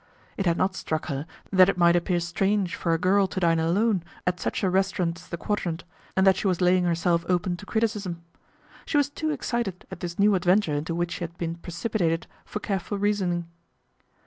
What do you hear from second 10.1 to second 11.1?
new adven ture into